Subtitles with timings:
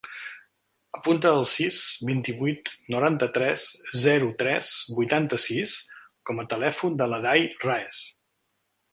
[0.99, 1.75] Apunta el sis,
[2.11, 3.65] vint-i-vuit, noranta-tres,
[4.03, 5.75] zero, tres, vuitanta-sis
[6.31, 8.01] com a telèfon de l'Aday Raez.